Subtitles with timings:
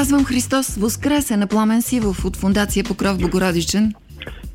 [0.00, 3.94] Казвам Христос Воскресе на Пламен Сивов от Фундация Покров Богородичен.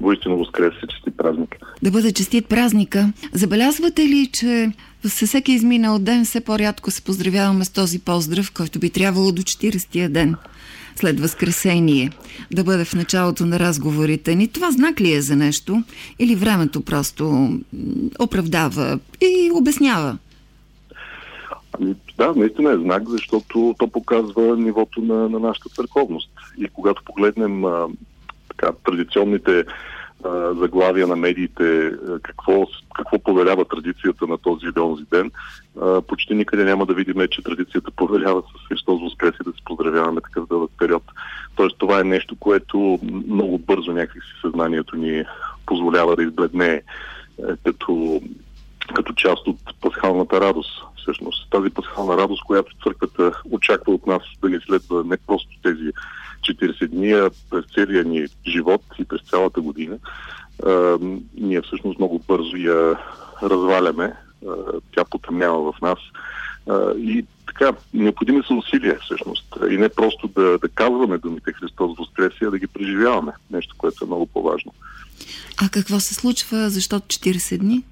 [0.02, 1.56] Воистина Воскресе, честит празник.
[1.84, 3.14] Да бъде честит празника.
[3.34, 4.72] Забелязвате ли, че
[5.06, 9.42] със всеки изминал ден все по-рядко се поздравяваме с този поздрав, който би трябвало до
[9.42, 10.36] 40-я ден
[10.96, 12.12] след Възкресение
[12.52, 14.48] да бъде в началото на разговорите ни.
[14.48, 15.84] Това знак ли е за нещо?
[16.20, 17.54] Или времето просто
[18.20, 20.18] оправдава и обяснява?
[21.80, 26.32] Ами, да, наистина е знак, защото то показва нивото на, на нашата църковност.
[26.58, 27.88] И когато погледнем а,
[28.50, 29.66] така, традиционните
[30.24, 35.32] а, заглавия на медиите, какво, какво повелява традицията на този или онзи ден,
[35.82, 39.64] а, почти никъде няма да видим, че традицията повелява с Христос Воскрес и да се
[39.66, 41.04] поздравяваме такъв дълъг период.
[41.56, 45.24] Тоест това е нещо, което много бързо някакси съзнанието ни
[45.66, 46.82] позволява да избледне е,
[47.64, 48.22] като,
[48.96, 50.84] като част от пасхалната радост.
[51.06, 55.92] Всъщност тази пасхална радост, която църквата очаква от нас да ни следва не просто тези
[56.42, 59.98] 40 дни, а през целия ни живот и през цялата година,
[60.66, 60.98] а,
[61.38, 63.00] ние всъщност много бързо я
[63.44, 64.14] разваляме.
[64.48, 64.52] А,
[64.96, 66.00] тя потъмнява в нас.
[66.70, 69.56] А, и така, необходими са усилия всъщност.
[69.72, 73.32] И не просто да, да казваме думите Христос Воскреси, а да ги преживяваме.
[73.52, 74.74] Нещо, което е много по-важно.
[75.64, 76.70] А какво се случва?
[76.70, 77.84] Защо 40 дни?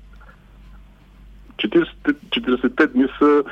[1.64, 1.88] 40,
[2.30, 3.44] 40 дни са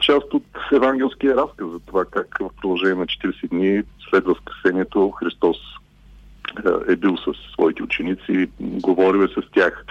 [0.00, 5.56] част от евангелския разказ за това как в продължение на 40 дни след възкресението Христос
[6.88, 9.84] е бил с своите ученици, говорил е с тях,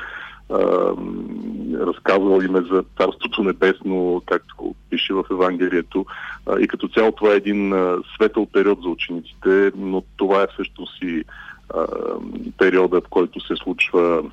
[1.80, 6.06] разказвал им е за Царството Небесно, както пише в Евангелието.
[6.59, 7.73] И като цяло това е един
[8.16, 11.23] светъл период за учениците, но това е всъщност и
[12.58, 14.23] периода, в който се случва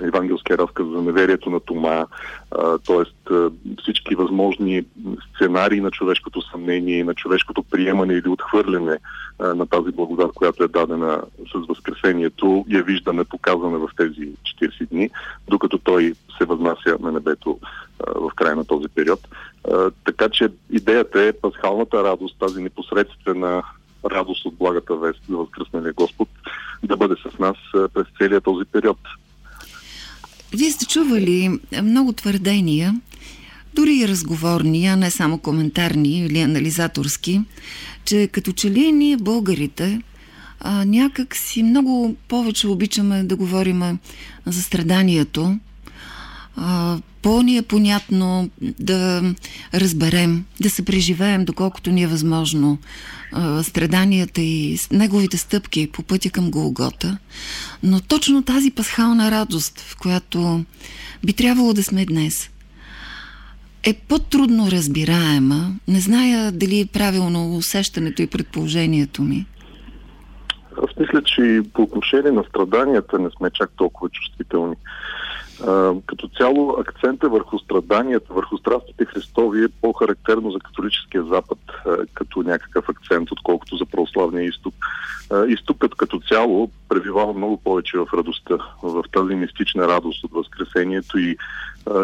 [0.00, 2.06] евангелския разказ за неверието на Тома,
[2.86, 3.34] т.е.
[3.82, 4.84] всички възможни
[5.34, 8.98] сценарии на човешкото съмнение, на човешкото приемане или отхвърляне
[9.40, 14.32] на тази благодат, която е дадена с Възкресението, я виждаме показана в тези
[14.62, 15.10] 40 дни,
[15.48, 17.58] докато той се възнася на небето
[17.98, 19.20] в края на този период.
[20.04, 23.62] Така че идеята е пасхалната радост, тази непосредствена
[24.10, 26.28] радост от благата вест за Възкръсналия Господ
[26.82, 28.98] да бъде с нас през целия този период.
[30.56, 33.00] Вие сте чували много твърдения,
[33.74, 37.40] дори и разговорни, а не само коментарни или анализаторски,
[38.04, 40.00] че като че ли ние българите
[40.60, 43.98] а, някак си много повече обичаме да говорим
[44.46, 45.58] за страданието,
[46.56, 49.22] а, по-ни е понятно да
[49.74, 52.78] разберем, да се преживеем, доколкото ни е възможно,
[53.62, 57.18] страданията и неговите стъпки по пътя към Голгота.
[57.82, 60.64] Но точно тази пасхална радост, в която
[61.24, 62.50] би трябвало да сме днес,
[63.82, 65.72] е по-трудно разбираема.
[65.88, 69.46] Не зная дали е правилно усещането и предположението ми.
[70.76, 74.76] Аз мисля, че по отношение на страданията не сме чак толкова чувствителни
[76.06, 81.58] като цяло акцента върху страданията, върху страстите Христови е по-характерно за католическия Запад
[82.14, 84.74] като някакъв акцент, отколкото за православния изток.
[85.48, 91.36] Изтокът като цяло пребивава много повече в радостта, в тази мистична радост от Възкресението и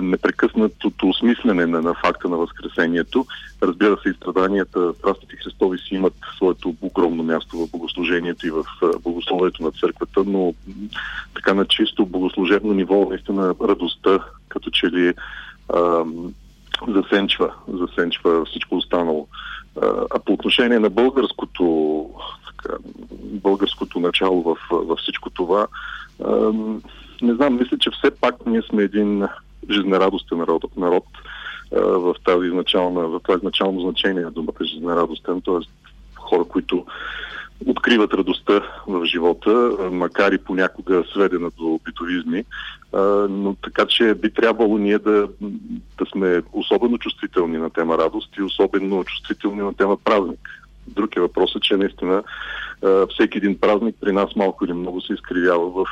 [0.03, 3.27] непрекъснатото осмислене на, на факта на Възкресението.
[3.63, 8.65] Разбира се, и страданията, страстите Христови си имат своето огромно място в богослужението и в
[9.03, 10.55] богословието на църквата, но
[11.35, 14.19] така на чисто богослужебно ниво, наистина радостта,
[14.49, 15.15] като че ли
[15.75, 16.05] а,
[16.89, 19.29] засенчва, засенчва всичко останало.
[19.83, 21.65] А, а по отношение на българското,
[22.63, 22.75] така,
[23.23, 25.67] българското начало в, във всичко това,
[27.23, 29.27] не знам, мисля, че все пак ние сме един
[29.71, 31.05] жизнерадостен народ, народ
[31.73, 35.61] в тази изначална, в това изначално значение на думата жизнерадостен, т.е.
[36.17, 36.87] хора, които
[37.67, 42.45] откриват радостта в живота, макар и понякога сведена до битовизми.
[43.29, 45.29] Но така че би трябвало ние да,
[45.99, 50.49] да сме особено чувствителни на тема радост и особено чувствителни на тема празник.
[50.89, 52.23] Друг е въпросът, че наистина
[53.11, 55.87] всеки един празник при нас малко или много се изкривява в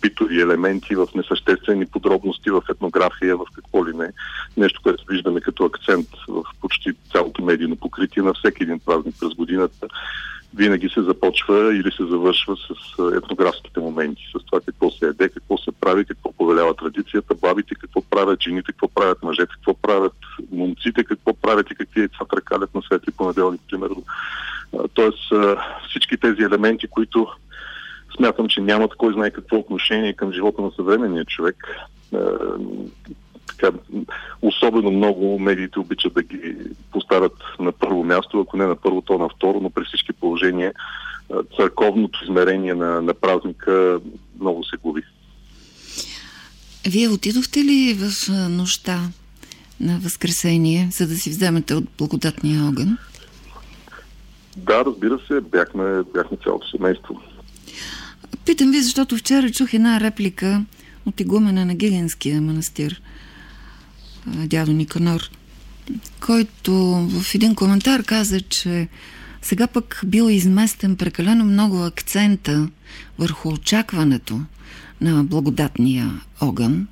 [0.00, 4.10] битови елементи, в несъществени подробности, в етнография, в какво ли не.
[4.56, 9.34] Нещо, което виждаме като акцент в почти цялото медийно покритие на всеки един празник през
[9.34, 9.86] годината.
[10.56, 15.58] Винаги се започва или се завършва с етнографските моменти, с това какво се еде, какво
[15.58, 20.16] се прави, какво повелява традицията, бабите какво правят, жените какво правят, мъжете какво правят,
[20.52, 24.04] момците какво правят и какви яйца тръкалят на светли понеделник, примерно.
[24.94, 25.32] Тоест
[25.88, 27.28] всички тези елементи, които
[28.16, 31.56] смятам, че нямат кой знае какво отношение към живота на съвременния човек.
[33.56, 33.78] Така,
[34.42, 36.56] особено много медиите обичат да ги
[36.92, 40.72] поставят на първо място, ако не на първо, то на второ, но при всички положения
[41.56, 44.00] църковното измерение на, на празника
[44.40, 45.02] много се губи.
[46.86, 49.00] Вие отидохте ли в нощта
[49.80, 52.98] на Възкресение, за да си вземете от благодатния огън?
[54.56, 57.20] Да, разбира се, бяхме, бяхме цялото семейство.
[58.46, 60.64] Питам ви, защото вчера чух една реплика
[61.06, 63.02] от игумена на Гигенския манастир,
[64.26, 65.30] дядо Никанор,
[66.20, 66.74] който
[67.08, 68.88] в един коментар каза, че
[69.42, 72.68] сега пък бил изместен прекалено много акцента
[73.18, 74.40] върху очакването
[75.00, 76.86] на благодатния огън.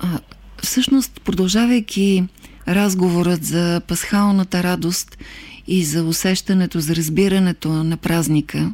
[0.00, 0.18] А,
[0.62, 2.24] всъщност, продължавайки
[2.68, 5.18] разговорът за пасхалната радост
[5.66, 8.72] и за усещането, за разбирането на празника,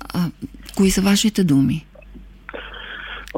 [0.00, 0.30] а,
[0.76, 1.85] кои са вашите думи?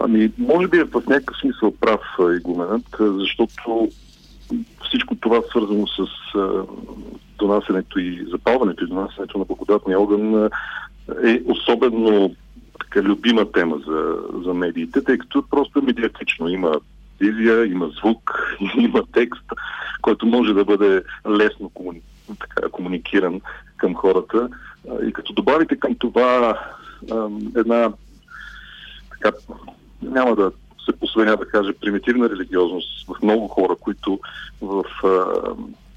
[0.01, 2.01] Ами, може би е в някакъв смисъл прав
[2.37, 3.89] игуменът, защото
[4.89, 6.07] всичко това свързано с
[7.39, 10.51] донасенето и запалването и донасенето на благодатния огън
[11.25, 12.35] е особено
[12.81, 16.49] така любима тема за, за медиите, тъй като просто е медиатично.
[16.49, 16.81] Има
[17.21, 19.45] визия, има звук, има текст,
[20.03, 22.01] който може да бъде лесно комуни...
[22.41, 23.41] така, комуникиран
[23.77, 24.49] към хората.
[25.09, 26.59] И като добавите към това
[27.57, 27.93] една
[29.11, 29.37] така,
[30.03, 30.53] няма да
[30.85, 34.21] се посвеня да кажа примитивна религиозност в много хора, които
[34.61, 34.85] в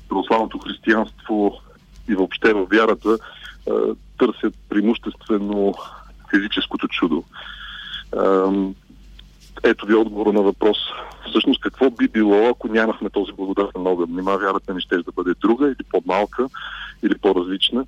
[0.09, 1.61] православното християнство
[2.09, 3.17] и въобще в вярата
[4.19, 5.73] търсят преимуществено
[6.29, 7.23] физическото чудо.
[9.63, 10.77] Ето ви отговор на въпрос.
[11.29, 14.09] Всъщност какво би било, ако нямахме този благодатен огън?
[14.09, 16.47] Нима вярата ни ще да бъде друга или по-малка,
[17.03, 17.85] или по-различна.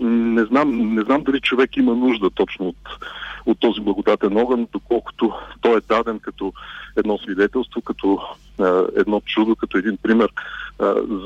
[0.00, 2.76] Не знам, не знам дали човек има нужда точно от,
[3.46, 6.52] от този благодатен огън, доколкото той е даден като
[6.96, 8.20] едно свидетелство, като
[8.96, 10.28] едно чудо, като един пример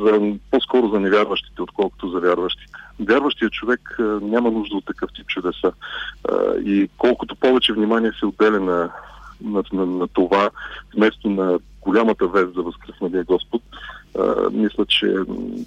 [0.03, 2.73] за, по-скоро за невярващите, отколкото за вярващите.
[3.01, 5.73] Вярващият човек няма нужда от такъв тип чудеса.
[6.65, 8.91] И колкото повече внимание се отделя на,
[9.45, 10.51] на, на, на това,
[10.97, 13.63] вместо на голямата вест за възкръсналия Господ,
[14.53, 15.15] мисля, че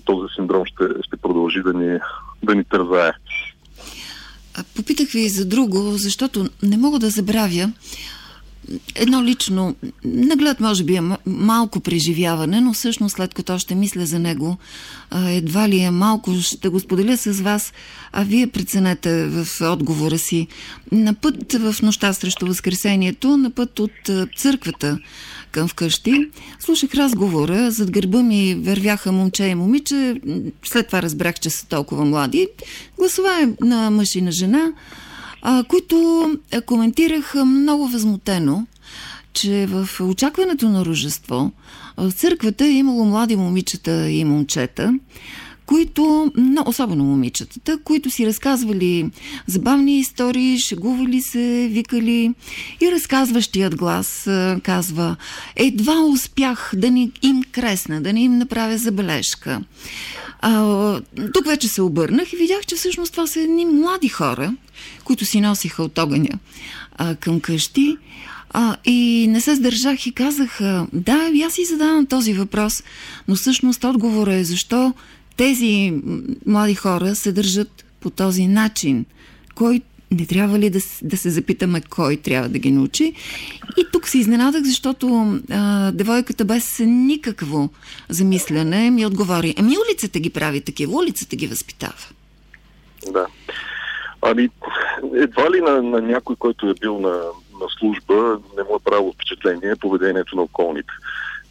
[0.05, 1.99] този синдром ще, ще продължи да ни,
[2.43, 3.11] да ни тързае.
[4.75, 7.71] Попитах ви за друго, защото не мога да забравя
[8.95, 14.19] едно лично, наглед може би е малко преживяване, но всъщност след като още мисля за
[14.19, 14.57] него,
[15.15, 17.73] едва ли е малко, ще го споделя с вас,
[18.11, 20.47] а вие преценете в отговора си.
[20.91, 24.99] На път в нощта срещу Възкресението, на път от църквата
[25.57, 30.21] към вкъщи, слушах разговора, зад гърба ми вървяха момче и момиче,
[30.63, 32.47] след това разбрах, че са толкова млади.
[32.97, 34.71] Гласова е на мъж и на жена,
[35.41, 36.25] а, които
[36.65, 38.67] коментираха много възмутено,
[39.33, 41.51] че в очакването на рожество
[41.97, 44.99] в църквата е имало млади момичета и момчета,
[45.67, 49.11] които, но особено момичетата, които си разказвали
[49.47, 52.33] забавни истории, шегували се, викали
[52.81, 54.29] и разказващият глас
[54.63, 55.15] казва
[55.55, 59.61] едва успях да ни им кресна, да ни им направя забележка.
[60.39, 61.01] А,
[61.33, 64.53] тук вече се обърнах и видях, че всъщност това са едни млади хора,
[65.03, 66.39] които си носиха от огъня
[66.97, 67.97] а, към къщи.
[68.49, 70.59] А, и не се сдържах и казах,
[70.93, 72.83] да, аз си задавам този въпрос,
[73.27, 74.93] но всъщност отговора е защо
[75.37, 76.01] тези
[76.45, 79.05] млади хора се държат по този начин.
[79.55, 79.81] Кой
[80.11, 83.13] не трябва ли да, да се запитаме кой трябва да ги научи?
[83.77, 87.69] И тук се изненадах, защото а, девойката без никакво
[88.09, 89.55] замисляне ми отговори.
[89.57, 92.07] Ами улицата ги прави такива, улицата ги възпитава.
[93.11, 93.25] Да.
[94.21, 94.49] Ами,
[95.15, 97.21] едва ли на, на някой, който е бил на,
[97.61, 100.93] на служба, не му е правило впечатление поведението на околните.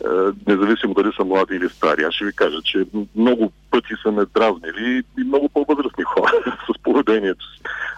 [0.05, 0.09] Е,
[0.47, 2.03] независимо дали са млади или стари.
[2.03, 2.87] Аз ще ви кажа, че
[3.17, 6.33] много пъти са ме дразнили и много по-възрастни хора
[6.71, 7.47] с поведението.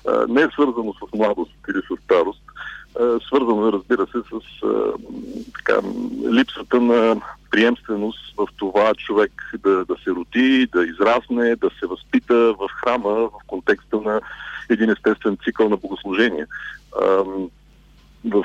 [0.08, 2.42] Е, не е свързано с младост или с старост,
[3.00, 4.66] е, свързано разбира се, с
[5.54, 5.80] така,
[6.32, 12.34] липсата на приемственост в това човек да, да се роди, да израсне, да се възпита
[12.34, 14.20] в храма в контекста на
[14.70, 16.46] един естествен цикъл на богослужение.
[18.24, 18.44] В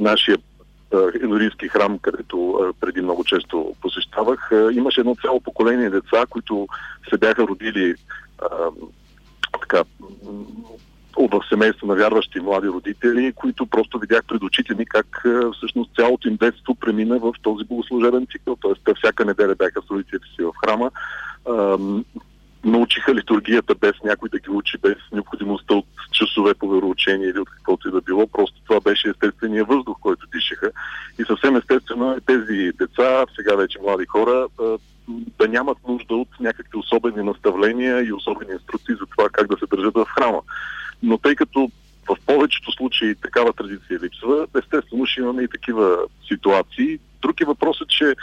[0.00, 0.38] нашия
[1.22, 6.68] Енорийски храм, където преди много често посещавах, имаше едно цяло поколение деца, които
[7.10, 7.94] се бяха родили
[9.60, 9.84] така,
[11.18, 15.24] в семейство на вярващи млади родители, които просто видях пред очите ми как
[15.56, 18.56] всъщност цялото им детство премина в този богослужебен цикъл.
[18.60, 20.90] Тоест, те всяка неделя бяха с родителите си в храма
[22.66, 27.50] научиха литургията без някой да ги учи, без необходимостта от часове по вероучение или от
[27.50, 28.26] каквото и да било.
[28.26, 30.70] Просто това беше естествения въздух, който дишаха.
[31.18, 34.46] И съвсем естествено е тези деца, сега вече млади хора,
[35.38, 39.76] да нямат нужда от някакви особени наставления и особени инструкции за това как да се
[39.76, 40.40] държат в храма.
[41.02, 41.70] Но тъй като
[42.08, 46.98] в повечето случаи такава традиция липсва, естествено ще имаме и такива ситуации.
[47.22, 48.14] Други въпрос е, че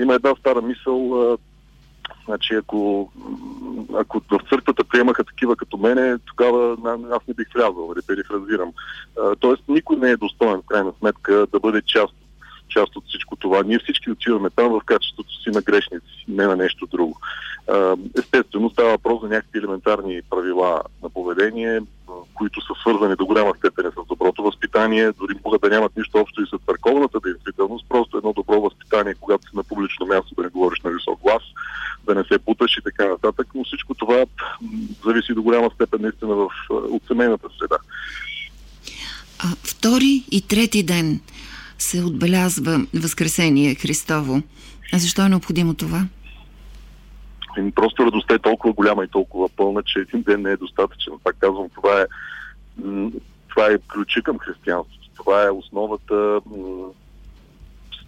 [0.00, 1.38] има една стара мисъл,
[2.30, 3.10] Значи, ако,
[3.94, 6.76] ако в църквата приемаха такива като мене, тогава
[7.12, 8.72] аз не бих влязъл, да перифразирам.
[9.40, 12.14] Тоест, никой не е достоен, в крайна сметка, да бъде част
[12.68, 13.62] част от всичко това.
[13.62, 17.16] Ние всички отиваме там в качеството си на грешници, не на нещо друго.
[18.18, 21.80] Естествено, става въпрос за някакви елементарни правила на поведение,
[22.40, 26.42] които са свързани до голяма степен с доброто възпитание, дори могат да нямат нищо общо
[26.42, 30.48] и с църковната действителност, просто едно добро възпитание, когато си на публично място да не
[30.48, 31.42] говориш на висок глас,
[32.06, 34.24] да не се путаш и така нататък, но всичко това
[35.04, 37.78] зависи до голяма степен наистина в, от семейната среда.
[39.38, 41.20] А, втори и трети ден
[41.78, 44.42] се отбелязва Възкресение Христово.
[44.92, 46.06] А защо е необходимо това?
[47.58, 51.12] Ами, просто радостта е толкова голяма и толкова пълна, че един ден не е достатъчен.
[51.24, 52.06] Пак казвам, това е,
[53.48, 55.08] това е ключи към християнството.
[55.16, 56.40] Това е основата.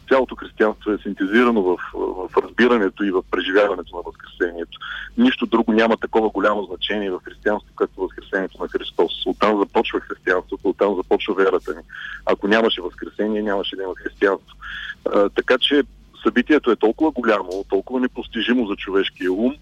[0.08, 4.78] Цялото християнство е синтезирано в, в разбирането и в преживяването на Възкресението.
[5.18, 9.26] Нищо друго няма такова голямо значение в християнството, както Възкресението на Христос.
[9.26, 11.82] Оттам започва християнството, оттам започва верата ни.
[12.26, 14.56] Ако нямаше Възкресение, нямаше да има християнство.
[15.14, 15.82] А, така че
[16.22, 19.54] събитието е толкова голямо, толкова непостижимо за човешкия ум,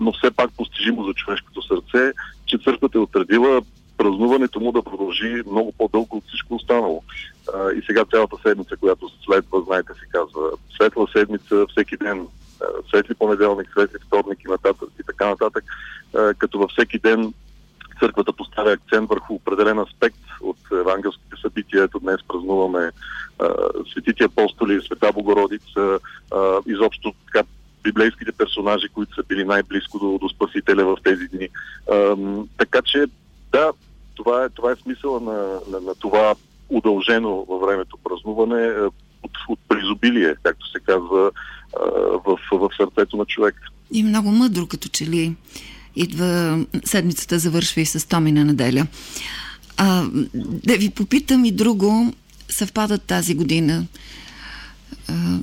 [0.00, 2.12] но все пак постижимо за човешкото сърце,
[2.46, 3.62] че църквата е отредила
[3.96, 7.02] празнуването му да продължи много по-дълго от всичко останало.
[7.54, 12.26] А, и сега цялата седмица, която следва, знаете, се казва светла седмица, всеки ден,
[12.88, 15.64] светли понеделник, светли вторник и, нататък, и така нататък,
[16.16, 17.32] а, като във всеки ден
[18.00, 21.82] църквата поставя акцент върху определен аспект от евангелските събития.
[21.84, 22.90] Ето днес празнуваме
[23.38, 23.48] а,
[23.92, 25.98] светите апостоли, света Богородица,
[26.34, 27.48] а, изобщо така
[27.82, 31.48] библейските персонажи, които са били най-близко до, до Спасителя в тези дни.
[31.90, 32.16] А,
[32.58, 33.04] така че,
[33.52, 33.72] да,
[34.14, 36.34] това е, това е смисъла на, на, на това
[36.68, 38.72] удължено във времето празнуване
[39.22, 41.30] от, от призобилие, както се казва,
[42.26, 43.54] в, в сърцето на човек.
[43.90, 45.36] И много мъдро, като че ли
[45.98, 48.86] идва седмицата завършва и с Томина неделя.
[49.76, 50.06] А,
[50.66, 52.12] да ви попитам и друго,
[52.50, 53.86] съвпадат тази година
[55.08, 55.38] а,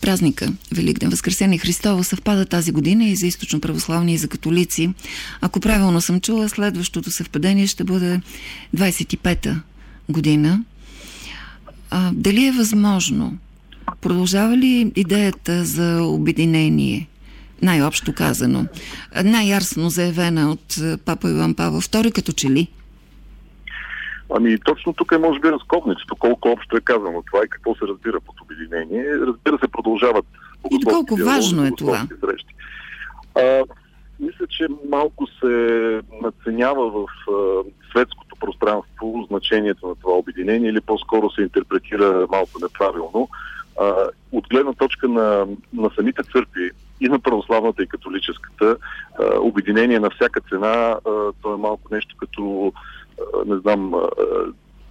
[0.00, 4.90] празника Великден Възкресение Христово съвпада тази година и за източно православни и за католици.
[5.40, 8.20] Ако правилно съм чула, следващото съвпадение ще бъде
[8.76, 9.60] 25-та
[10.08, 10.64] година.
[11.90, 13.38] А, дали е възможно?
[14.00, 17.08] Продължава ли идеята за обединение?
[17.62, 18.66] Най-общо казано,
[19.24, 22.68] най-ярсно заявена от е, папа Иван Павел II, като че ли?
[24.34, 27.84] Ами точно тук е може би разковничето, колко общо е казано това и какво се
[27.88, 29.04] разбира под обединение.
[29.26, 30.24] Разбира се, продължават
[30.70, 32.06] И доколко важно е това?
[32.20, 32.54] Срещи.
[33.34, 33.62] А,
[34.20, 41.30] мисля, че малко се наценява в а, светското пространство значението на това обединение или по-скоро
[41.30, 43.28] се интерпретира малко неправилно.
[43.80, 43.94] А,
[44.32, 48.76] от гледна точка на, на самите църкви, и на православната и католическата.
[49.40, 50.96] Обединение на всяка цена,
[51.42, 52.72] то е малко нещо като,
[53.46, 53.92] не знам,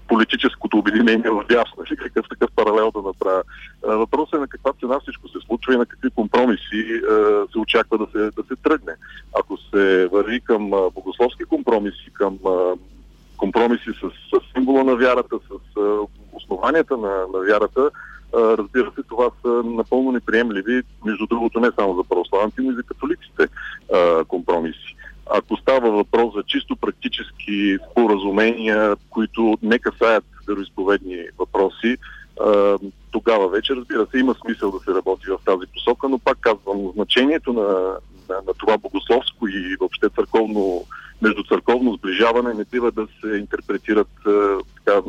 [0.07, 3.43] политическото обединение в дясно, или какъв такъв паралел да направя.
[3.83, 7.01] Въпросът е на каква цена всичко се случва и на какви компромиси
[7.51, 8.93] се очаква да се, да се тръгне.
[9.39, 12.37] Ако се върви към богословски компромиси, към
[13.37, 15.77] компромиси с, с символа на вярата, с
[16.33, 17.89] основанията на, на вярата,
[18.35, 22.83] разбира се, това са напълно неприемливи, между другото не само за православните, но и за
[22.83, 23.47] католиците
[24.27, 24.95] компромиси.
[25.31, 31.97] Ако става въпрос за чисто практически споразумения, които не касаят вероисповедни въпроси,
[33.11, 36.91] тогава вече, разбира се, има смисъл да се работи в тази посока, но пак казвам,
[36.95, 37.97] значението на,
[38.29, 40.85] на, на това богословско и въобще църковно,
[41.21, 44.09] междуцърковно сближаване не бива да се интерпретират
[44.75, 45.01] така,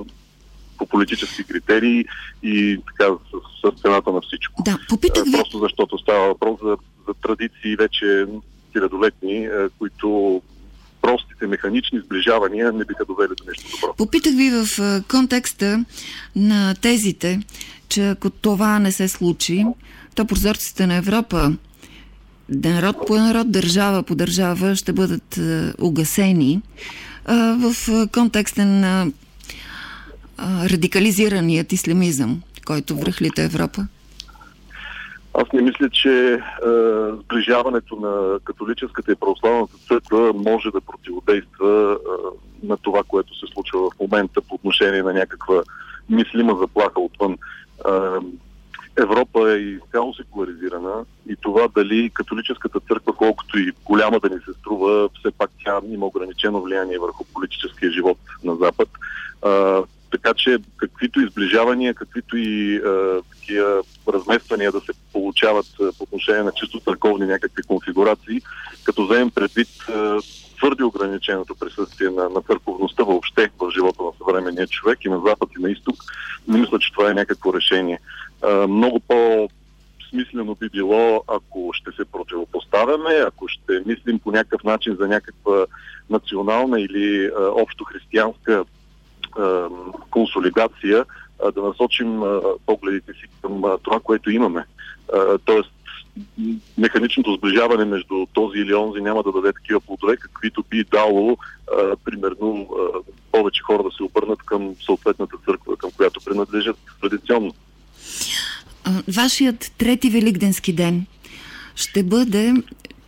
[0.97, 2.05] политически критерии
[2.43, 4.63] и така с, с цената на всичко.
[4.63, 5.33] Да, попитах ви...
[5.33, 6.77] Просто защото става въпрос за,
[7.09, 8.27] за традиции вече
[8.73, 9.49] хилядолетни,
[9.79, 10.43] които
[11.03, 13.95] простите механични сближавания не биха довели до нещо добро.
[13.97, 15.85] Попитах ви в контекста
[16.37, 17.41] на тезите,
[17.89, 19.65] че ако това не се случи,
[20.15, 21.53] то прозорците на Европа
[22.49, 25.39] народ по народ, държава по държава ще бъдат
[25.79, 26.63] угасени
[27.29, 27.75] в
[28.13, 29.07] контекста на
[30.71, 33.87] радикализираният исламизъм, който връхлита Европа?
[35.39, 36.39] Аз не мисля, че е,
[37.23, 41.99] сближаването на католическата и православната църква може да противодейства
[42.63, 45.63] е, на това, което се случва в момента по отношение на някаква
[46.11, 47.33] мислима заплаха отвън.
[47.33, 47.91] Е,
[48.99, 54.53] Европа е изцяло секуларизирана и това дали католическата църква, колкото и голяма да ни се
[54.61, 58.89] струва, все пак тя има ограничено влияние върху политическия живот на Запад.
[60.11, 66.43] Така че каквито изближавания, каквито и а, такива размествания да се получават а, по отношение
[66.43, 68.41] на чисто църковни някакви конфигурации,
[68.85, 70.19] като вземем предвид а,
[70.57, 75.49] твърде ограниченото присъствие на, на църковността въобще в живота на съвременния човек и на Запад
[75.59, 75.97] и на Изток,
[76.49, 78.01] не мисля, че това е някакво решение.
[78.43, 79.49] А, много по
[80.11, 85.67] смислено би било, ако ще се противопоставяме, ако ще мислим по някакъв начин за някаква
[86.11, 88.65] национална или а, общо християнска
[90.11, 91.05] консолидация,
[91.45, 92.21] а, да насочим
[92.67, 94.65] погледите си към това, което имаме.
[95.45, 95.71] Тоест,
[96.79, 101.37] механичното сближаване между този или онзи няма да даде такива плодове, каквито би дало,
[102.05, 102.69] примерно,
[103.33, 107.55] повече хора да се обърнат към съответната църква, към която принадлежат традиционно.
[109.17, 111.07] Вашият трети великденски ден
[111.75, 112.55] ще бъде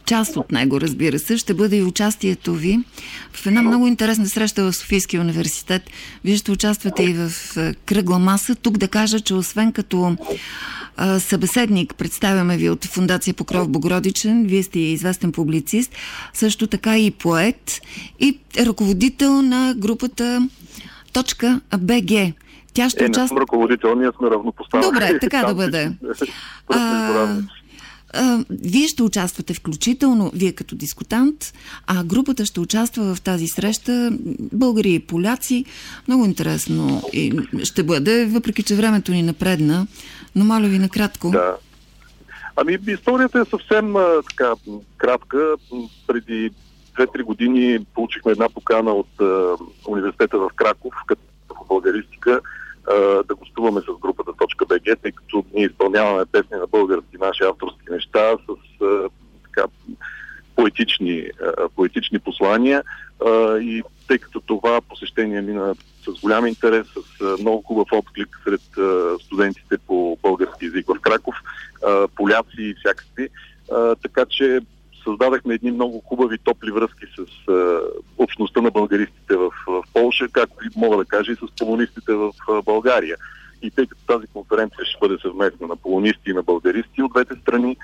[0.09, 2.79] част от него, разбира се, ще бъде и участието ви
[3.33, 5.83] в една много интересна среща в Софийския университет.
[6.25, 7.31] Вие ще участвате и в
[7.87, 8.55] кръгла маса.
[8.55, 10.17] Тук да кажа, че освен като
[10.97, 15.93] а, събеседник, представяме ви от Фундация Покров Богородичен, вие сте известен публицист,
[16.33, 17.81] също така и поет
[18.21, 20.49] и ръководител на групата
[21.13, 22.33] Точка БГ.
[22.75, 23.23] Тя ще е, участва...
[23.23, 24.93] не съм ръководител, ние сме равнопоставени.
[24.93, 25.93] Добре, така да бъде.
[26.69, 27.37] а,
[28.51, 31.53] вие ще участвате включително, вие като дискутант,
[31.87, 34.13] а групата ще участва в тази среща
[34.53, 35.65] българи и поляци.
[36.09, 37.33] Много интересно и
[37.65, 39.87] ще бъде, въпреки че времето ни напредна,
[40.35, 41.31] но моля ви накратко.
[41.31, 41.57] Да.
[42.57, 44.53] Ами историята е съвсем а, така
[44.97, 45.55] кратка.
[46.07, 46.51] Преди
[46.99, 49.57] 2-3 години получихме една покана от а,
[49.89, 51.23] университета в Краков, като
[51.69, 52.41] българистика,
[53.29, 54.33] да гостуваме с групата
[54.69, 58.79] БГ, тъй като ние изпълняваме песни на български, наши авторски неща с
[59.45, 59.69] така,
[60.57, 61.31] поетични,
[61.77, 62.83] поетични послания
[63.61, 65.75] и тъй като това посещение мина
[66.07, 68.61] с голям интерес, с много хубав отклик сред
[69.23, 71.37] студентите по български язик в Краков,
[72.17, 73.29] поляци и всякакви.
[74.03, 74.61] Така че
[75.05, 77.81] създадахме едни много хубави топли връзки с а,
[78.19, 79.51] общността на българистите в,
[80.09, 82.33] в Полша, както и мога да кажа и с полонистите в
[82.65, 83.17] България.
[83.63, 87.35] И тъй като тази конференция ще бъде съвместна на полонисти и на българисти от двете
[87.43, 87.77] страни,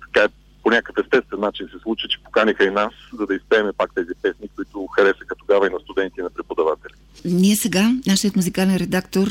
[0.00, 0.28] така
[0.62, 4.12] по някакъв естествен начин се случи, че поканиха и нас, за да изпееме пак тези
[4.22, 6.92] песни, които харесаха тогава и на студенти и на преподаватели.
[7.24, 9.26] Ние сега, нашият музикален редактор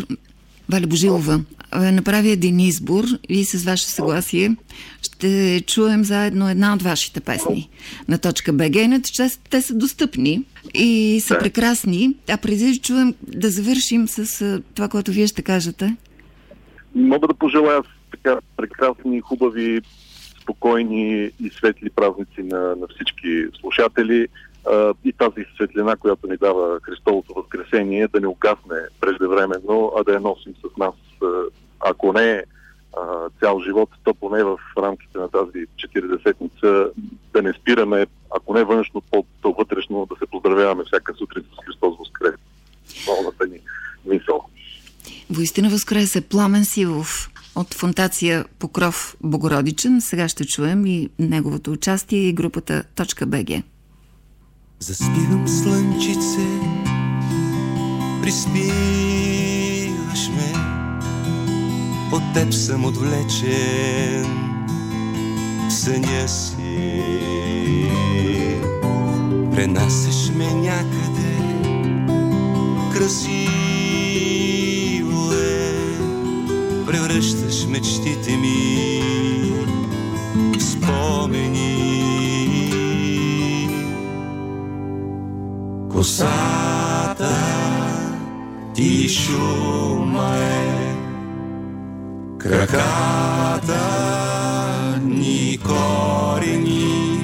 [0.69, 1.39] Валя Божилова
[1.75, 4.55] направи един избор и с ваше съгласие
[5.01, 7.69] ще чуем заедно една от вашите песни
[8.07, 8.75] на точка БГ.
[8.75, 9.13] Иначе
[9.49, 12.15] те са достъпни и са прекрасни.
[12.29, 15.95] А преди да чуем да завършим с това, което вие ще кажете.
[16.95, 19.81] Мога да пожелая така прекрасни, хубави,
[20.41, 24.27] спокойни и светли празници на, на всички слушатели
[25.03, 30.19] и тази светлина, която ни дава Христовото възкресение, да не угасне преждевременно, а да я
[30.19, 30.93] носим с нас,
[31.79, 32.43] ако не
[33.39, 36.89] цял живот, то поне в рамките на тази 40-ница
[37.33, 39.01] да не спираме, ако не външно,
[39.41, 42.35] то вътрешно да се поздравяваме всяка сутрин с Христос Възкрес.
[43.07, 43.59] Новата ни
[44.05, 44.45] мисъл.
[45.29, 50.01] Воистина Възкресе Пламен Силов от фундация Покров Богородичен.
[50.01, 53.25] Сега ще чуем и неговото участие и групата Точка
[54.77, 54.83] БГ.
[54.83, 56.47] Заспивам слънчице,
[58.21, 58.69] приспиваш
[60.29, 60.53] ме,
[62.11, 64.25] от теб съм отвлечен
[65.69, 67.03] в съня си.
[69.55, 71.37] Пренасеш ме някъде,
[72.93, 73.33] красиво
[75.33, 75.73] е,
[76.85, 79.01] превръщаш мечтите ми
[80.57, 81.86] в спомени.
[85.97, 87.37] Косата
[88.75, 90.37] ти шума
[92.37, 93.85] краката
[95.01, 97.19] ни корени,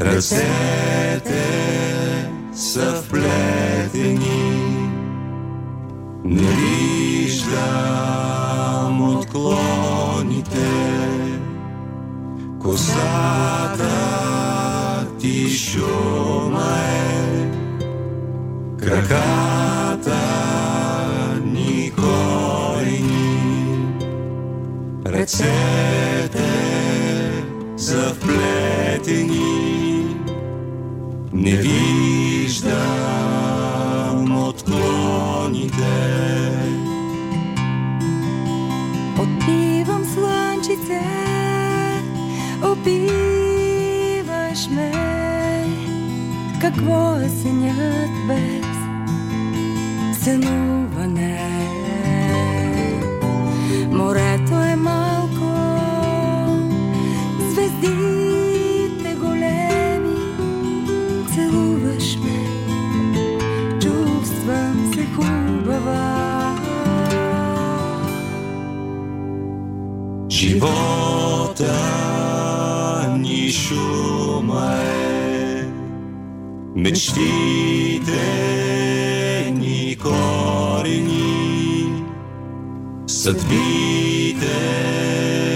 [0.00, 1.46] ръцете
[2.52, 4.54] са вплетени.
[6.24, 7.98] Не виждам
[9.16, 10.68] отклоните,
[12.60, 13.88] косата
[15.18, 16.78] ти шума
[18.88, 20.24] Краката
[21.44, 23.84] никой ни,
[25.06, 26.50] ръцете
[27.76, 29.36] завплетени,
[31.32, 32.78] не виждам
[34.48, 35.98] отклоните.
[39.20, 41.02] Отбивам слънчице,
[42.62, 44.92] опиваш ме,
[46.60, 48.57] какво е сенят бе
[50.28, 51.40] сънуване?
[53.90, 55.50] Морето е малко,
[57.50, 60.16] звездите големи,
[61.34, 62.40] целуваш ме,
[63.80, 66.54] чувствам се хубава.
[70.30, 71.74] Живота
[73.18, 75.64] ни шума е,
[76.76, 78.18] мечтите
[80.08, 82.04] корени,
[83.06, 84.58] съдбите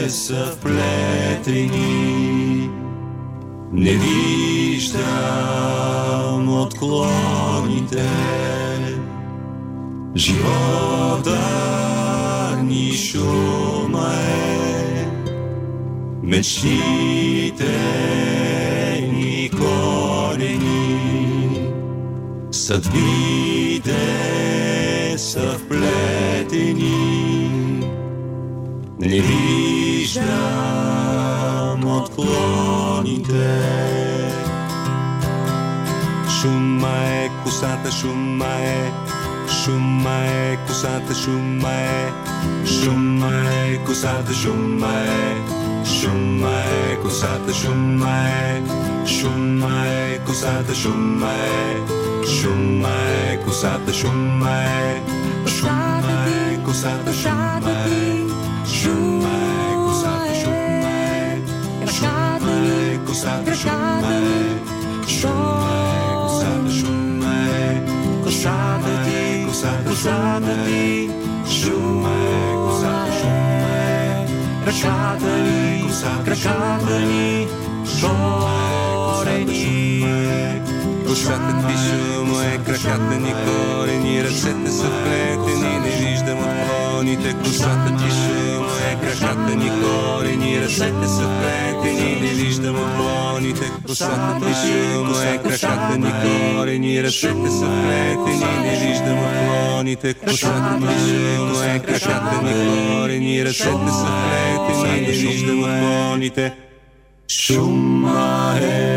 [0.09, 2.03] са вплетени.
[3.73, 5.03] Не виждам
[6.63, 8.09] отклоните.
[10.17, 11.39] Живота
[12.63, 15.07] ни шума е,
[16.23, 17.79] мечтите
[19.13, 20.99] ни корени,
[22.51, 23.52] съдбите
[23.85, 27.03] Vitesse vpletení
[28.99, 33.59] Nevíš, nám odkloníte
[36.29, 38.93] Šumaje, kusate, šumaje
[39.51, 42.13] Šumaje, kusate, šumaje
[42.65, 45.35] Šumaje, kusate, šumaje
[45.85, 48.63] Šumaje, kusate, šumaje
[49.07, 55.03] Šumaje, kusate, šumaje Shumai, kusate shumai,
[55.47, 58.31] shumai, kusate shumai,
[58.65, 61.43] shumai, kusate shumai,
[61.97, 64.23] shumai, kusate shumai,
[65.07, 67.83] shumai, kusate shumai,
[68.25, 70.91] kusate ti, kusate shumai,
[71.57, 74.27] shumai, kusate shumai,
[74.65, 77.47] krashadani, kusate shumai,
[77.97, 78.63] shumai,
[79.07, 80.52] kusate shumai.
[81.13, 87.35] Кошватът виша му е краката ни корени, ръцете са плетени, не виждам отклоните.
[87.45, 93.71] Кошватът виша му е краката ни корени, ръцете са плетени, не виждам отклоните.
[93.87, 100.15] Кошватът виша му е краката ни корени, ръцете са плетени, не виждам отклоните.
[100.15, 104.09] Кошватът виша му е краката ни корени, ръцете са
[104.67, 106.53] плетени, не виждам отклоните.
[107.29, 108.92] Шума е